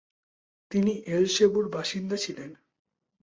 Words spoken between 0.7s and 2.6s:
তিনি এল সেবুর বাসিন্দা ছিলেন।